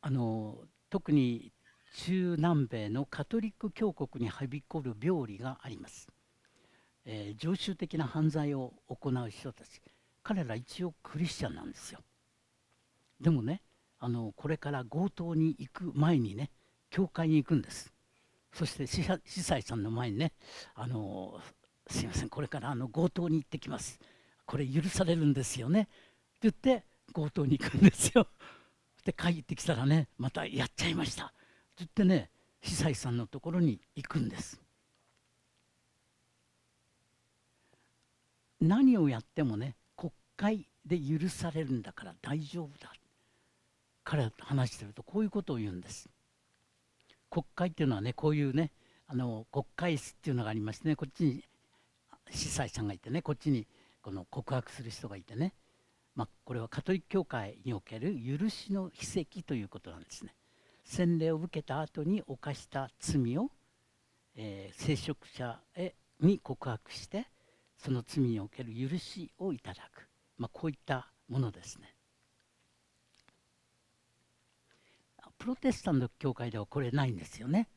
[0.07, 0.55] あの
[0.89, 1.51] 特に
[1.97, 6.07] 中南米のカトリック教国にはびこる病理があります、
[7.05, 9.83] えー、常習的な犯罪を行う人たち。
[10.23, 11.99] 彼ら一応クリスチャンなんですよ。
[13.21, 13.63] でもね
[13.99, 16.53] あのこれから強盗に行く前にね
[16.89, 17.93] 教会に行くんです。
[18.53, 19.03] そして司
[19.43, 20.35] 祭さんの前にね
[20.77, 21.41] あの
[21.91, 23.99] すいませんこれからあの強盗に行ってきます。
[24.45, 25.81] これ許されるんですよね。
[25.81, 25.91] って
[26.43, 28.29] 言って強盗に行くんですよ。
[29.07, 31.27] で帰ってきたらねまたやっちゃいました。
[31.27, 31.35] って
[31.79, 32.29] 言ってね
[32.61, 34.61] 司祭さんのところに行くんです。
[38.61, 42.93] 何をやってもね国会で許されるんだから大丈夫だ。
[44.03, 46.09] 彼らと話してるとこういうことを言うんです。
[47.31, 48.73] 国会っていうのはねこういうね
[49.07, 51.45] あの国会室っていうのがありましてねこっちに
[52.33, 53.69] 司祭さんがいてねこっちに
[54.03, 55.53] この告白する人がいてね、
[56.17, 60.35] まあ、これはカトリック教会における許しの秘跡ということなんですね。
[60.83, 63.51] 洗礼を受けた後に犯した罪を、
[64.35, 67.27] えー、聖職者へに告白して
[67.77, 70.09] その罪における許しをいただく、
[70.39, 71.93] まあ、こういったものですね。
[75.39, 77.69] プロテスタント教会ではこれないんですよね。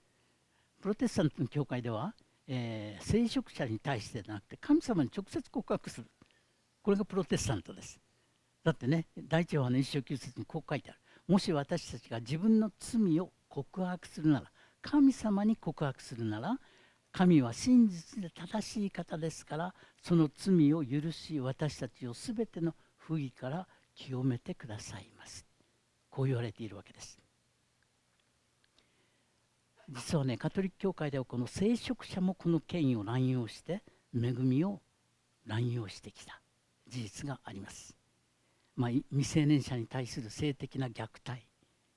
[0.82, 2.16] プロテスタントの教会では、
[2.48, 6.08] えー、聖職者に対してでなくて神様に直接告白する
[6.82, 8.00] これがプロテスタントです
[8.64, 11.00] だってね第一話の一章九節にこう書いてある。
[11.28, 14.52] もし私たちが自分の罪を告白するなら
[14.82, 16.60] 神様に告白するなら
[17.12, 25.46] 神は真実で正しい方ですからその罪を許し私たちを全ての不義から清めてくださいます。
[26.10, 27.20] こう言われているわけです。
[29.90, 33.82] 実はねカトリック教会ではこの聖職者もこの権威を乱用して
[34.16, 34.82] 恵みを
[35.46, 36.42] 乱用してきた
[36.88, 37.99] 事実があります。
[38.80, 41.46] まあ、未成年者に対する性的な虐待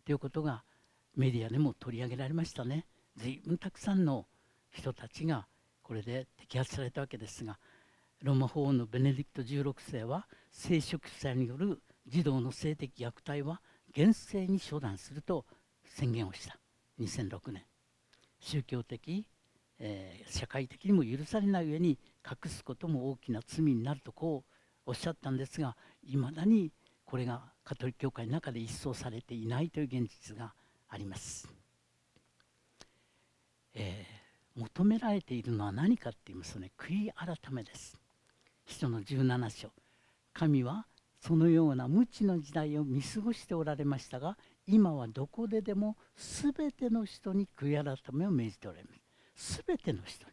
[0.05, 0.65] ということが
[1.15, 2.87] メディアでも取り上げられましたね。
[3.17, 4.27] 随分たくさんの
[4.69, 5.47] 人たちが
[5.85, 7.61] これで摘発されたわけですが
[8.21, 13.61] ローマ法王のベネディクト16世は聖職者による児童の性的虐待は
[13.93, 15.45] 厳正に処断すると
[15.85, 16.59] 宣言をした
[16.99, 17.63] 2006年
[18.41, 19.25] 宗教的、
[19.79, 21.97] えー、社会的にも許されない上に
[22.29, 24.52] 隠すことも大きな罪になるとこう
[24.87, 26.73] おっしゃったんですがいまだに
[27.05, 30.55] これがカトリック教会の中で一掃されていないという現実が
[30.89, 31.49] あります。
[33.75, 37.99] えー、求められているのは何かって言いますとね悔い改めです。
[38.65, 39.71] 人の17章
[40.33, 40.87] 神は
[41.21, 48.91] そのような無知の時代を見過ごしておられましたが今はどこででも全ての人に悔い改めを命じておられま
[49.37, 50.33] す全ての人に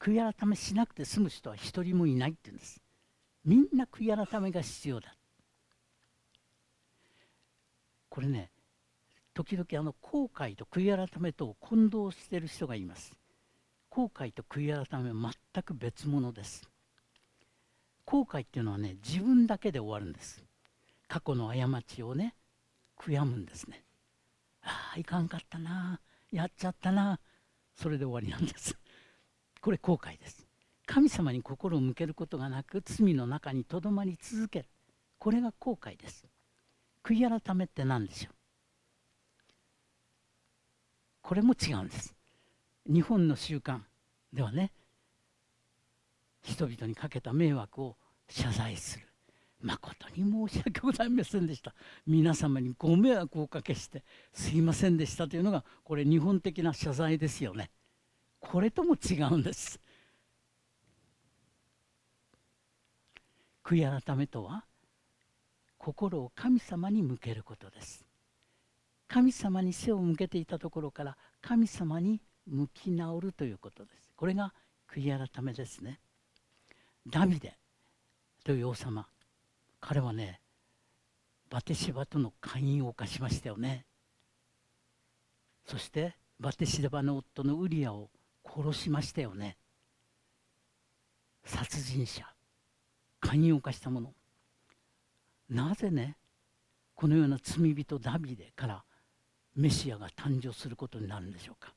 [0.00, 2.83] 悔い改めしなくて済む人は一人もいないって言うんです
[3.44, 5.14] みんな悔い改めが必要だ。
[8.08, 8.50] これね
[9.34, 13.12] 時々あの後悔と悔い改めと混同している人がいます。
[13.90, 16.68] 後悔と悔い改めは全く別物です。
[18.04, 20.44] 後悔っていうのはね自分だけで終わるんです。
[21.08, 22.34] 過去の過ちをね
[22.96, 23.84] 悔やむんですね。
[24.62, 27.18] ああいかんかったなやっちゃったな
[27.74, 28.76] それで終わりなんです。
[29.60, 30.43] これ後悔です。
[30.86, 34.68] 神様に心を向けることがなく罪の中にとどまり続ける。
[35.18, 36.26] これが後悔です。
[37.02, 38.34] 悔い改めって何でしょう？
[41.22, 42.14] これも違うんです。
[42.86, 43.80] 日本の習慣
[44.32, 44.72] ではね
[46.42, 47.96] 人々にかけた迷惑を
[48.28, 49.06] 謝罪する。
[49.62, 51.74] 誠に申し訳ございませんでした。
[52.06, 54.04] 皆様にご迷惑をおかけして
[54.34, 57.70] すいませんでしたというのがこれ日本的な謝罪ですよね。
[58.40, 59.80] これとも違うんです。
[63.64, 64.64] 悔い改めとは
[65.78, 68.04] 心を神様に向けることです。
[69.08, 74.12] 神様に背を向けていたところから神様に向き直るということです。
[74.16, 74.52] これが
[74.90, 76.00] 悔い改めですね。
[77.06, 77.56] ダビデ
[78.44, 79.06] という王様
[79.80, 80.40] 彼はね
[81.50, 83.86] バテシバとの勧誘を犯しましたよね。
[85.66, 88.10] そしてバテシバの夫のウリアを
[88.44, 89.56] 殺しましたよね。
[91.44, 92.33] 殺人者。
[93.24, 94.12] 勧誘を犯した者
[95.48, 96.16] なぜね
[96.94, 98.84] このような罪人ダビデから
[99.56, 101.72] メシアが誕生することになるんでしょうか。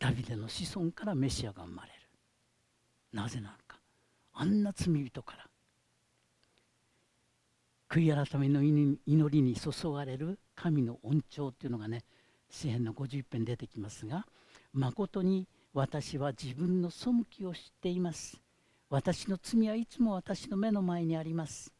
[0.00, 1.94] ダビデの子孫からメシアが生まれる。
[3.12, 3.78] なぜなのか。
[4.32, 5.46] あんな罪人から。
[7.88, 12.02] 悔い改めの祈りに注がれる神の恩寵というのがね
[12.50, 14.26] 詩篇の51編出てきますが
[14.72, 18.43] 誠に私は自分の背きを知っています。
[18.90, 21.72] 私の罪はいつも私の目の前にあります。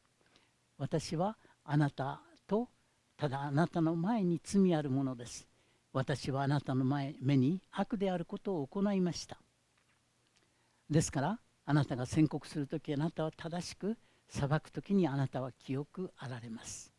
[0.79, 2.69] 私はあなたと
[3.17, 5.47] ただあなたの前に罪あるものです。
[5.93, 9.39] 私はあなたの前目に悪であることを行いました。
[10.91, 13.97] ですからあなたが宣告する時あなたは正しく
[14.29, 16.93] 裁く時にあなたは清くあられます。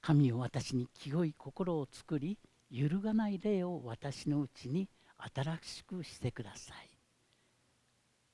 [0.00, 2.38] 神を私に清い心を作り
[2.70, 4.88] 揺るがない霊を私のうちに
[5.34, 6.93] 新しくしてください。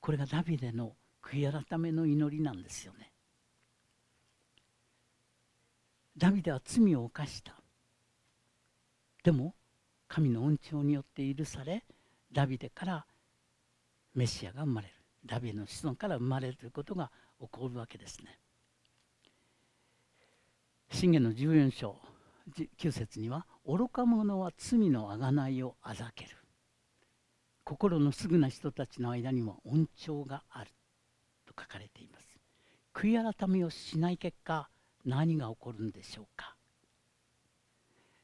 [0.01, 3.11] これがダビデの悔い改めの祈りなんですよね。
[6.17, 7.55] ダビデは罪を犯した。
[9.23, 9.55] でも
[10.07, 11.85] 神の恩寵によって許され
[12.31, 13.05] ダビデから
[14.15, 14.93] メシアが生まれる。
[15.25, 18.39] ダビデの子孫から生まれるということが起こるわけですね。
[20.89, 22.01] 信玄の14章
[22.55, 26.35] 9節には「愚か者は罪の贖いをあざける」
[27.63, 30.71] 「心のすぐな人たちの間には恩寵がある」
[31.45, 32.39] と書かれています。
[32.93, 34.69] 悔い改めをしない結果
[35.05, 36.57] 何が起こるんでしょうか、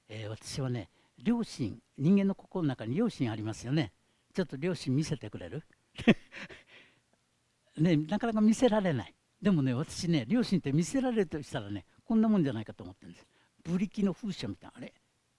[0.10, 0.90] えー、私はね
[1.24, 3.94] 良心人間の心の中に良心ありますよね
[4.34, 5.64] ちょっと良心見せてくれる？
[7.78, 9.16] ね、なかなか見せられない。
[9.42, 13.28] でもね、私ね、両親って見せられるとしたらね、こんなもんじゃないかと思ってるんです。
[13.64, 14.94] ブリキの風車みたいな、あれ？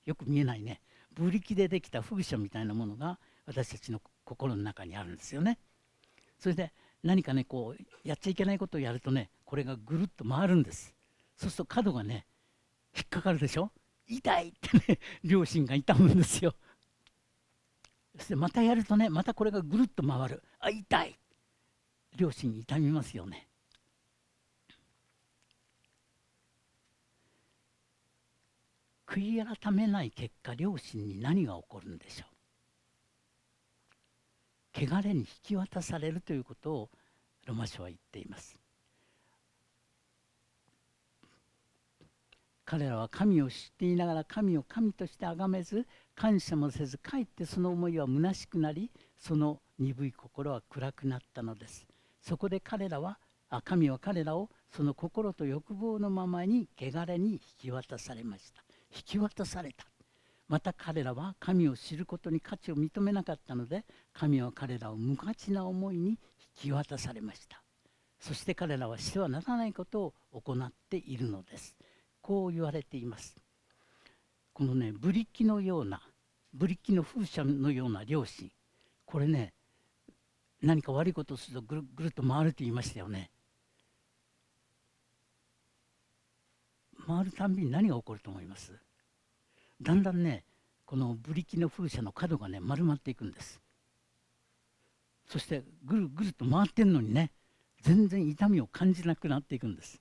[0.05, 0.81] よく見えないね。
[1.13, 3.19] ブリキでできた風車みたいなものが
[3.49, 5.59] 私たちの心の中にあるんですよね。
[6.39, 6.71] それで
[7.03, 10.95] 何かね、こう、やっちゃいけないことをやるとね、これがぐるっと回るんです。
[11.35, 12.27] そうすると角がね、
[12.95, 13.73] 引っかかるでしょ？
[14.07, 16.55] 痛いってね、 両親が痛むんですよ。
[18.19, 20.43] そしてまたやるとね、またこれがぐるっと回る。
[20.61, 21.19] あ、痛い
[22.17, 23.49] 両親痛みますよね。
[29.07, 32.38] 悔い改めない結果両親に何が起こるんでしょう？
[34.79, 36.91] 汚れに引き渡されるということを
[37.47, 38.57] ロマ書は言っています。
[42.65, 51.87] 彼らは神を知っていながら神を神として崇めず感謝もせずかえってその思いは虚しくなりその鈍い心は暗くなったのです。
[52.21, 53.19] そこで彼らは
[53.49, 58.63] あ神は彼らをその心と欲望のままに汚れに引き渡されました。
[58.95, 59.87] 引き渡された。
[60.49, 63.85] また彼らは神を知ることに価値を認めなかったので
[64.15, 66.17] 神は彼らを無価値な思いに引
[66.55, 67.63] き渡されました。
[68.19, 71.77] そして彼らはしてはならないことを行っているのです。
[72.23, 73.37] こう言われています。
[74.53, 76.01] このねブリキのような
[76.53, 78.51] ブリキの風車のような両親
[79.05, 79.53] これね
[80.63, 83.31] 何か悪いことをするとぐるぐるっと回ると言いましたよね。
[87.07, 88.73] 回るたんびに何が起こると思います？
[89.81, 90.45] だんだんね
[90.85, 93.61] このブリキの風車の角がね丸まっていくんです。
[95.27, 97.31] そしてぐるぐると回ってんのにね
[97.83, 100.01] 全然痛みを感じなくなっていくんです。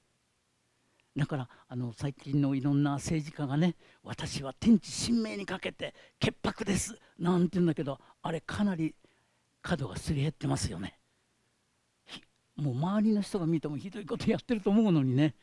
[1.15, 8.95] だからあの最近のいろんな政治家がね私は天地神明にかけて潔白ですなんて言うんだけどあれかなり
[9.61, 10.97] 角がすり減ってますよね。
[12.55, 15.35] もう周りの人が見てもひどいことやってると思うのにね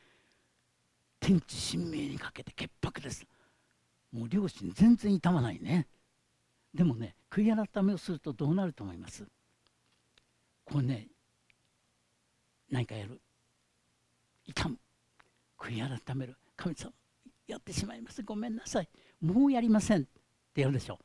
[1.20, 3.24] 天地神明にかけて潔白です
[4.14, 5.88] もう両親全然痛まないね。
[6.72, 9.26] でもね悔い改めをするとどうなると思います？
[10.64, 11.08] これね
[12.70, 13.20] 何かやる。
[14.46, 14.76] 痛む。
[15.58, 16.36] 悔い改める。
[16.56, 16.92] 神様
[17.48, 18.22] やってしまいます。
[18.22, 18.88] ごめんなさい。
[19.20, 20.02] もうやりません。
[20.02, 20.04] っ
[20.54, 20.98] てやるでしょ。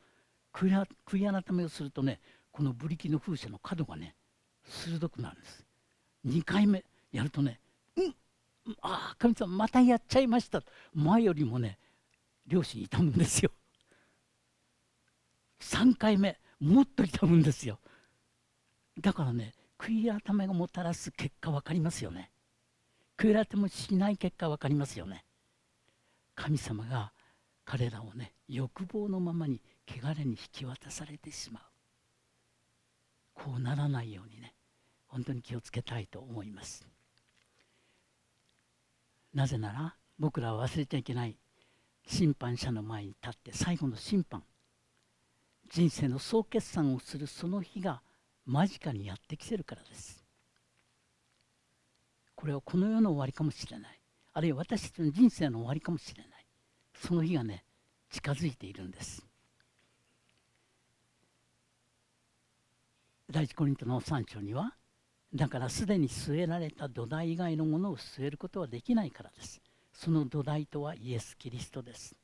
[0.52, 2.20] 悔い改めをするとね
[2.52, 4.14] このブリキの風車の角がね
[4.64, 5.64] 鋭くなるんです。
[6.26, 7.58] 2回目やるとね
[7.96, 8.14] うん
[8.82, 10.62] ああ神様またやっちゃいました。
[10.94, 11.78] 前よりもね
[12.46, 13.50] 両親痛むんですよ。
[15.60, 17.78] 3回目もっと痛むんですよ。
[18.98, 22.30] だからね悔い改めがもたらす結果分かりますよね。
[23.16, 25.24] 悔い改めもしない結果分かりますよね。
[26.34, 27.12] 神様が
[27.64, 31.62] 彼らをね欲望のままに汚れに引き渡されてしまう。
[33.34, 34.54] こうならないようにね
[35.06, 36.86] 本当に気をつけたいと思います。
[39.32, 41.36] なぜなら僕らは忘れちゃいけない
[42.06, 44.42] 審判者の前に立って最後の審判
[45.70, 48.02] 人生の総決算をするその日が
[48.44, 50.24] 間近にやってきてるからです。
[52.34, 54.00] これはこの世の終わりかもしれない。
[54.32, 56.46] あるいは私たちの人生の終わりかもしれない。
[56.94, 57.64] その日がね
[58.10, 59.24] 近づいているんです。
[63.30, 64.74] 第一コリントの3章には
[65.32, 69.62] だからすでに据えられた土台以外のものを据えることはできないからです。
[70.02, 72.16] その土台とはイエス・キリストです。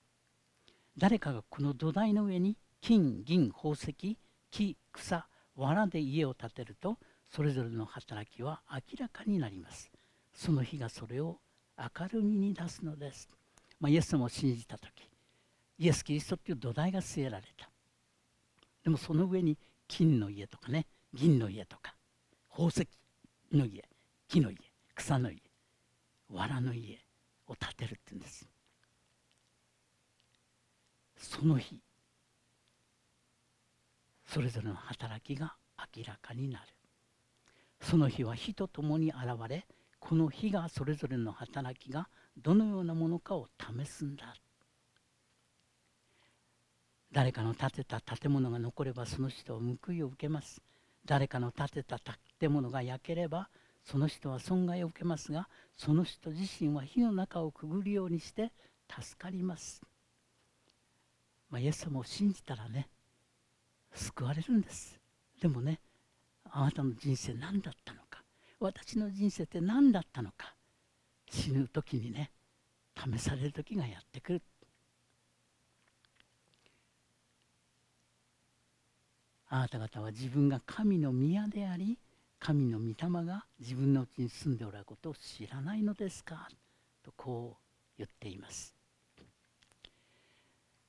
[0.96, 4.16] 誰かがこの土台の上に金銀宝石
[4.50, 6.96] 木草藁で家を建てると
[7.30, 9.90] それぞれの働きは明らかになります。
[10.32, 11.36] その日がそれを
[11.76, 13.28] 明るみに出すのです、
[13.78, 15.10] まあ、イエス様を信じた時
[15.76, 17.68] イエス・キリストっていう土台が据えられた。
[18.84, 21.94] でもその上に金の家とかね銀の家とか
[22.50, 22.88] 宝石
[23.52, 23.84] の家
[24.28, 24.56] 木の家
[24.94, 25.42] 草の家
[26.30, 27.05] 藁の家
[27.46, 28.46] を建てるって言うんです。
[31.16, 31.80] その日
[34.26, 35.54] それぞれの働きが
[35.96, 36.66] 明らかになる。
[37.80, 39.16] その日は火と共に現
[39.48, 39.66] れ
[39.98, 44.34] この火がそれぞれの働きがどのようなものかを試すんだ。
[47.12, 50.60] 誰かの建てた建物が残ればその人は報いを受けます。
[51.04, 51.98] 誰かの建てた
[52.38, 53.48] 建物が焼ければ
[53.86, 58.50] その人は損害を受けますがその人自身は火の中をくぐるようにして
[58.90, 59.80] 助かります、
[61.50, 62.88] まあ、イエス様を信じたらね
[63.94, 65.00] 救われるんです。
[65.40, 65.80] でもね
[66.50, 68.22] あなたの人生何だったのか？
[68.58, 70.54] 私の人生って何だったのか？
[71.30, 72.32] 死ぬ時にね
[72.96, 74.42] 試される時がやってくる。
[79.48, 81.98] あなた方は自分が神の宮であり
[82.46, 86.46] 神の御霊が自分のうちに住んでおられることを知らないのですか？
[87.02, 88.72] とこう言っています。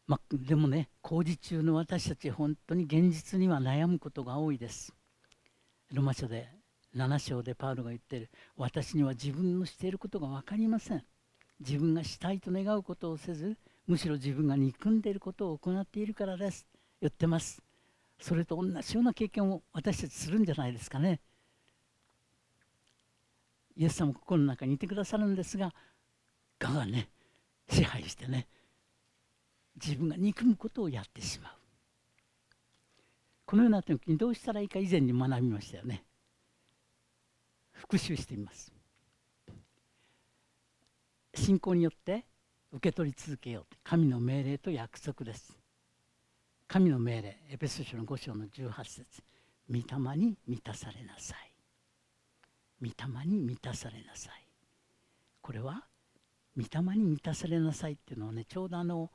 [0.05, 4.93] まあ、でもね工事中の私たち本当に現実には悩むことが多いです。
[5.91, 6.47] ロマ書で
[6.95, 11.03] 7章でパウロが言ってる私には自分のしていることが分かりません。
[11.59, 16.67] 自分がしたいと願うことをせずむしろ自分が憎んでいることを行っているからです
[17.01, 17.63] 言ってます
[18.19, 21.19] それと同じような経験を私たちするんじゃないですかね
[23.77, 25.73] イエス様心の中にいてくださるんですが
[26.61, 27.09] 我がね
[27.69, 28.47] 支配してね
[29.83, 31.51] 自分が憎むことをやってしまう。
[33.45, 36.03] このような時にどうしたらいいか以前に学びましたよね。
[37.71, 38.73] 復習してみます。
[41.35, 42.25] 信仰によって
[42.71, 45.57] 受け取り続けよう神の命令と約束です。
[46.67, 49.05] 神の命令エペソ書の5章の18節。
[49.69, 51.46] 御霊に満たされなさい。
[52.81, 54.47] 御霊に満たされなさい。
[55.41, 55.85] これは
[56.55, 59.11] 御霊に満たされなさいっていうのはねちょうどあの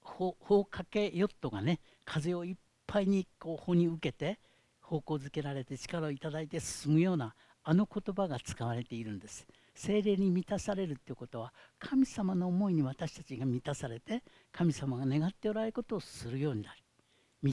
[0.00, 0.34] 砲
[0.64, 2.56] 掛けヨットがね風をいっ
[2.86, 4.40] ぱいにこう帆に受けて
[4.80, 7.34] 方向づけられて力をいただいて進むような
[7.64, 9.46] あの言葉が使われているんです。
[9.74, 16.82] 精霊に満たされるっていうことは神様の思いに私たちが満たされて神様が願っておられることをするようになり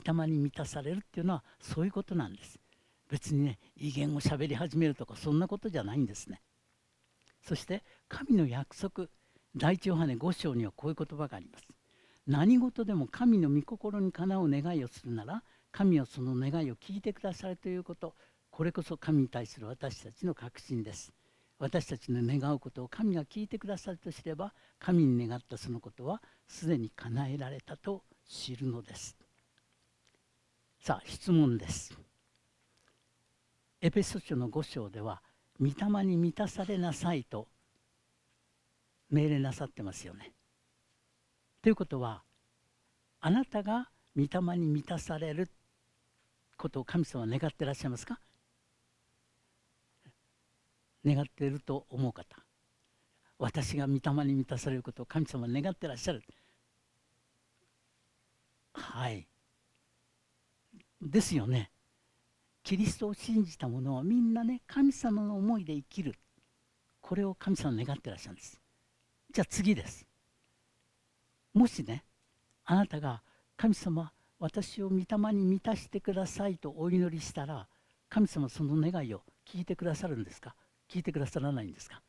[0.02, 2.59] 御霊に満たされるっていうのはそういうことなんです。
[3.10, 6.42] 別にね威厳をしゃべり始めるとかそんなことじゃないんですね。
[7.42, 9.08] そして神の約束
[9.56, 11.68] 第一ヨハネ5章にはこういう言葉があります。
[12.28, 18.14] 何事でも神の御心にかなう願いをするなら神はその願いを聞いてくださるということ。
[18.52, 21.12] これこそ神に対する私たちの確信です。
[21.60, 29.18] 私たちの願うことを神が聞いてくださるとすれば神に願ったそのことはすでに叶えられたと知るのです。
[30.80, 31.98] さあ質問です。
[33.82, 35.22] エペソ書の5章では
[35.60, 37.48] 御霊に満たされなさいと
[39.10, 40.34] 命令なさってますよね。
[41.62, 42.24] ということは
[43.22, 45.50] あなたが御霊に満たされる
[46.58, 48.20] ことを神様は願ってらっしゃいますか？
[51.06, 52.26] 願っていると思う方。
[53.38, 56.22] 私が御霊に満たされることを神様は願ってらっしゃる。
[58.74, 59.26] はい。
[61.02, 61.72] ですよね。
[62.64, 66.16] キリストを信じた者はみんなね神様の思いで生きる。
[67.02, 68.62] これを神様願ってらっしゃるんです。
[69.34, 70.06] じゃあ次です。
[71.54, 72.04] もしね
[72.66, 73.24] あなたが
[73.58, 77.68] 神様私を御霊に満たしてくださいとお祈りしたら
[78.08, 80.56] 神様その願いを聞いてくださるんですか？
[80.88, 82.02] 聞いてくださらないんですか？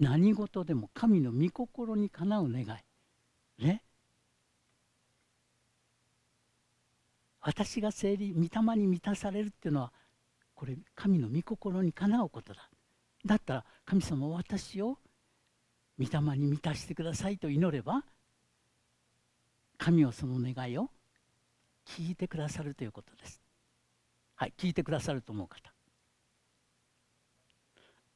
[0.00, 2.66] 何事でも神の御心にかなう願い。
[3.62, 3.82] ね？
[7.48, 9.90] 私が生理御霊に満たされるっていうのは
[10.54, 12.68] これ神の御心にかなうことだ
[13.24, 14.98] だったら神様私を
[15.98, 18.04] 御霊に満たしてくださいと祈れば
[19.78, 20.90] 神はその願いを
[21.86, 23.40] 聞いてくださるということです。
[24.34, 25.72] はい、聞いてくださると思う方。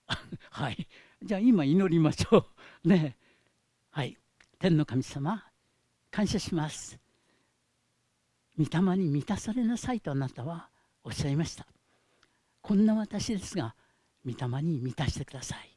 [0.51, 0.87] はい、
[1.23, 2.51] じゃあ今祈りましょ
[2.85, 2.89] う。
[2.89, 3.17] ね
[3.93, 4.15] はい、
[4.59, 5.43] 天の神様、
[6.11, 7.02] 感謝します。
[8.59, 10.69] 御霊に満たされなさいとあなたは
[11.05, 11.67] おっしゃいました。
[12.61, 13.75] こんな私ですが、
[14.25, 15.71] 御霊に満たしてください。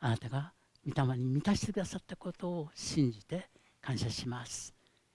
[0.00, 0.52] あなたが
[0.86, 3.48] 御霊に満たしてくださったことを信じて
[3.80, 4.74] 感謝します。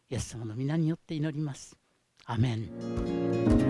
[0.09, 1.77] イエス様の皆によって祈ります。
[2.25, 3.68] アメン。